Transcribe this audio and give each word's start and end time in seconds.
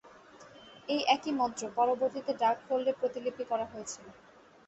এই 0.89 1.01
একই 1.07 1.31
মন্ত্র, 1.39 1.63
পরবর্তীতে 1.77 2.31
ডার্কহোল্ডে 2.41 2.91
প্রতিলিপি 2.99 3.43
করা 3.51 3.65
হয়েছিল। 3.71 4.05